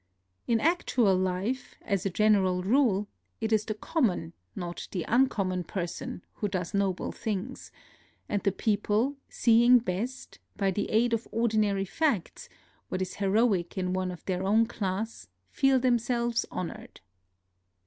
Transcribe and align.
In 0.47 0.59
actual 0.59 1.15
life, 1.15 1.75
as 1.83 2.07
a 2.07 2.09
general 2.09 2.63
rule, 2.63 3.07
it 3.39 3.53
is 3.53 3.65
the 3.65 3.75
common, 3.75 4.33
not 4.55 4.87
the 4.89 5.03
uncommon 5.07 5.63
person 5.63 6.23
who 6.33 6.47
does 6.47 6.73
noble 6.73 7.11
things; 7.11 7.71
and 8.27 8.41
the 8.41 8.51
people, 8.51 9.17
seeing 9.29 9.77
best, 9.77 10.39
by 10.57 10.71
the 10.71 10.89
aid 10.89 11.13
of 11.13 11.27
ordinary 11.31 11.85
facts, 11.85 12.49
what 12.89 13.03
is 13.03 13.17
heroic 13.17 13.77
in 13.77 13.93
one 13.93 14.09
of 14.09 14.25
their 14.25 14.41
own 14.41 14.65
class, 14.65 15.27
feel 15.51 15.77
them 15.79 15.99
selves 15.99 16.47
honored. 16.49 16.99